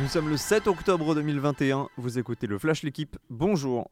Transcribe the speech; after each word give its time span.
Nous 0.00 0.06
sommes 0.06 0.28
le 0.28 0.36
7 0.36 0.68
octobre 0.68 1.16
2021, 1.16 1.88
vous 1.96 2.20
écoutez 2.20 2.46
le 2.46 2.56
Flash 2.58 2.84
L'équipe, 2.84 3.16
bonjour. 3.30 3.90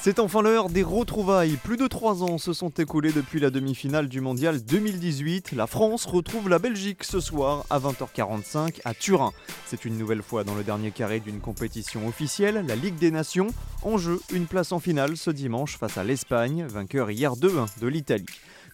C'est 0.00 0.20
enfin 0.20 0.42
l'heure 0.42 0.68
des 0.68 0.84
retrouvailles. 0.84 1.56
Plus 1.56 1.76
de 1.76 1.88
3 1.88 2.22
ans 2.22 2.38
se 2.38 2.52
sont 2.52 2.68
écoulés 2.68 3.10
depuis 3.10 3.40
la 3.40 3.50
demi-finale 3.50 4.08
du 4.08 4.20
mondial 4.20 4.62
2018. 4.62 5.52
La 5.52 5.66
France 5.66 6.06
retrouve 6.06 6.48
la 6.48 6.60
Belgique 6.60 7.02
ce 7.02 7.18
soir 7.18 7.64
à 7.68 7.80
20h45 7.80 8.80
à 8.84 8.94
Turin. 8.94 9.32
C'est 9.66 9.84
une 9.84 9.98
nouvelle 9.98 10.22
fois 10.22 10.44
dans 10.44 10.54
le 10.54 10.62
dernier 10.62 10.92
carré 10.92 11.18
d'une 11.18 11.40
compétition 11.40 12.06
officielle, 12.06 12.64
la 12.68 12.76
Ligue 12.76 12.96
des 12.96 13.10
Nations. 13.10 13.48
En 13.82 13.98
jeu, 13.98 14.20
une 14.32 14.46
place 14.46 14.70
en 14.70 14.78
finale 14.78 15.16
ce 15.16 15.30
dimanche 15.30 15.78
face 15.78 15.98
à 15.98 16.04
l'Espagne, 16.04 16.64
vainqueur 16.68 17.10
hier 17.10 17.32
2-1 17.32 17.80
de 17.80 17.88
l'Italie. 17.88 18.26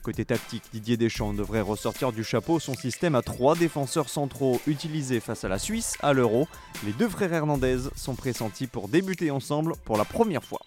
Côté 0.03 0.25
tactique, 0.25 0.63
Didier 0.73 0.97
Deschamps 0.97 1.35
devrait 1.35 1.61
ressortir 1.61 2.11
du 2.13 2.25
chapeau 2.25 2.59
son 2.59 2.73
système 2.75 3.15
à 3.15 3.21
trois 3.21 3.55
défenseurs 3.55 4.09
centraux 4.09 4.59
utilisés 4.67 5.21
face 5.21 5.45
à 5.45 5.49
la 5.49 5.59
Suisse 5.59 5.99
à 6.01 6.15
l'Euro. 6.15 6.49
Les 6.87 6.93
deux 6.93 7.09
frères 7.09 7.35
Hernandez 7.35 7.81
sont 7.97 8.15
pressentis 8.15 8.67
pour 8.67 8.89
débuter 8.89 9.31
ensemble 9.31 9.75
pour 9.85 9.99
la 9.99 10.07
première 10.07 10.43
fois. 10.43 10.61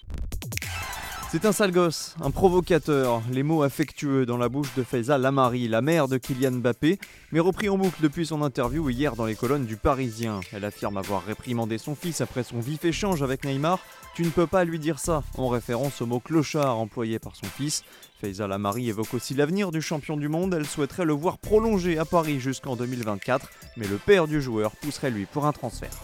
C'est 1.34 1.46
un 1.46 1.52
sale 1.52 1.72
gosse, 1.72 2.16
un 2.22 2.30
provocateur, 2.30 3.24
les 3.32 3.42
mots 3.42 3.64
affectueux 3.64 4.24
dans 4.24 4.38
la 4.38 4.50
bouche 4.50 4.72
de 4.78 4.84
Faiza 4.84 5.18
Lamari, 5.18 5.68
la 5.68 5.82
mère 5.82 6.08
de 6.08 6.20
Kylian 6.20 6.52
Mbappé, 6.52 7.00
mais 7.32 7.40
repris 7.40 7.70
en 7.70 7.78
boucle 7.80 8.04
depuis 8.04 8.28
son 8.28 8.44
interview 8.44 8.88
hier 8.92 9.16
dans 9.16 9.26
les 9.26 9.34
colonnes 9.34 9.66
du 9.66 9.76
Parisien. 9.76 10.42
Elle 10.52 10.64
affirme 10.64 10.96
avoir 10.96 11.26
réprimandé 11.26 11.80
son 11.80 11.96
fils 11.96 12.22
après 12.22 12.44
son 12.44 12.60
vif 12.60 12.86
échange 12.86 13.24
avec 13.24 13.46
Neymar. 13.46 13.80
Tu 14.14 14.22
ne 14.22 14.30
peux 14.30 14.46
pas 14.46 14.64
lui 14.64 14.78
dire 14.78 15.00
ça, 15.00 15.24
en 15.36 15.48
référence 15.48 16.04
au 16.04 16.06
mot 16.06 16.20
clochard 16.20 16.78
employé 16.78 17.18
par 17.18 17.36
son 17.36 17.48
fils. 17.48 17.84
Faiza 18.22 18.48
Lamari 18.48 18.90
évoque 18.90 19.16
aussi 19.16 19.34
l'avenir 19.34 19.72
du 19.72 19.82
champion 19.82 20.18
du 20.18 20.28
monde, 20.28 20.54
elle 20.54 20.68
souhaiterait 20.68 21.04
le 21.04 21.14
voir 21.14 21.40
prolonger 21.40 21.98
à 21.98 22.06
Paris 22.06 22.40
jusqu'en 22.40 22.76
2024, 22.76 23.50
mais 23.78 23.88
le 23.88 23.98
père 23.98 24.28
du 24.28 24.40
joueur 24.40 24.76
pousserait 24.76 25.10
lui 25.10 25.26
pour 25.26 25.48
un 25.48 25.52
transfert. 25.52 25.98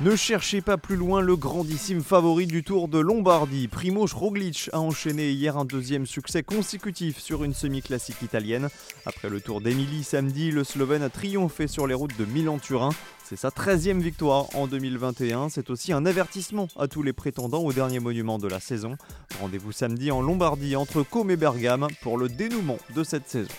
Ne 0.00 0.14
cherchez 0.14 0.60
pas 0.60 0.78
plus 0.78 0.94
loin 0.94 1.20
le 1.20 1.34
grandissime 1.34 2.04
favori 2.04 2.46
du 2.46 2.62
Tour 2.62 2.86
de 2.86 3.00
Lombardie. 3.00 3.66
Primoz 3.66 4.12
Roglic 4.14 4.70
a 4.72 4.78
enchaîné 4.78 5.32
hier 5.32 5.56
un 5.56 5.64
deuxième 5.64 6.06
succès 6.06 6.44
consécutif 6.44 7.18
sur 7.18 7.42
une 7.42 7.52
semi-classique 7.52 8.22
italienne. 8.22 8.68
Après 9.06 9.28
le 9.28 9.40
Tour 9.40 9.60
d'Émilie 9.60 10.04
samedi, 10.04 10.52
le 10.52 10.62
Slovène 10.62 11.02
a 11.02 11.08
triomphé 11.08 11.66
sur 11.66 11.88
les 11.88 11.94
routes 11.94 12.16
de 12.16 12.24
Milan-Turin. 12.26 12.90
C'est 13.24 13.34
sa 13.34 13.48
13e 13.48 14.00
victoire 14.00 14.46
en 14.54 14.68
2021. 14.68 15.48
C'est 15.48 15.68
aussi 15.68 15.92
un 15.92 16.06
avertissement 16.06 16.68
à 16.78 16.86
tous 16.86 17.02
les 17.02 17.12
prétendants 17.12 17.64
au 17.64 17.72
dernier 17.72 17.98
monument 17.98 18.38
de 18.38 18.46
la 18.46 18.60
saison. 18.60 18.96
Rendez-vous 19.40 19.72
samedi 19.72 20.12
en 20.12 20.22
Lombardie 20.22 20.76
entre 20.76 21.02
Côme 21.02 21.32
et 21.32 21.36
Bergame 21.36 21.88
pour 22.02 22.18
le 22.18 22.28
dénouement 22.28 22.78
de 22.94 23.02
cette 23.02 23.28
saison. 23.28 23.50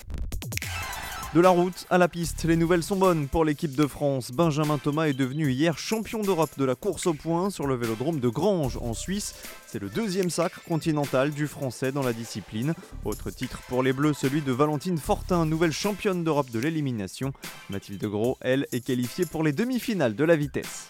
De 1.36 1.42
la 1.42 1.50
route 1.50 1.86
à 1.92 2.00
la 2.00 2.08
piste, 2.08 2.44
les 2.46 2.56
nouvelles 2.56 2.82
sont 2.82 2.96
bonnes 2.96 3.28
pour 3.28 3.46
l'équipe 3.46 3.76
de 3.76 3.86
France. 3.86 4.32
Benjamin 4.32 4.80
Thomas 4.80 5.10
est 5.10 5.14
devenu 5.14 5.52
hier 5.52 5.78
champion 5.78 6.24
d'Europe 6.24 6.58
de 6.58 6.66
la 6.66 6.74
course 6.74 7.06
au 7.06 7.14
point 7.14 7.52
sur 7.52 7.68
le 7.68 7.76
vélodrome 7.76 8.20
de 8.20 8.30
Granges 8.30 8.80
en 8.82 8.96
Suisse. 8.96 9.36
C'est 9.68 9.78
le 9.78 9.90
deuxième 9.90 10.32
sacre 10.32 10.64
continental 10.64 11.30
du 11.30 11.46
français 11.46 11.92
dans 11.92 12.02
la 12.02 12.14
discipline. 12.14 12.74
Autre 13.06 13.30
titre 13.30 13.62
pour 13.68 13.84
les 13.84 13.94
Bleus, 13.94 14.16
celui 14.16 14.42
de 14.42 14.52
Valentine 14.52 14.98
Fortin, 14.98 15.46
nouvelle 15.46 15.72
championne 15.72 16.24
d'Europe 16.24 16.50
de 16.50 16.58
l'élimination. 16.58 17.32
Mathilde 17.70 18.04
Gros, 18.06 18.40
elle, 18.42 18.66
est 18.72 18.84
qualifiée 18.84 19.28
pour 19.28 19.44
les 19.44 19.52
demi-finales 19.52 20.16
de 20.16 20.24
la 20.24 20.36
vitesse. 20.36 20.90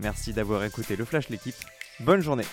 Merci 0.00 0.34
d'avoir 0.34 0.64
écouté 0.64 0.96
le 0.96 1.06
Flash 1.06 1.30
l'équipe. 1.30 1.56
Bonne 2.00 2.20
journée 2.20 2.44